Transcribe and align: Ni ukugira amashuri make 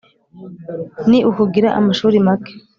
Ni 1.09 1.19
ukugira 1.29 1.69
amashuri 1.79 2.17
make 2.27 2.53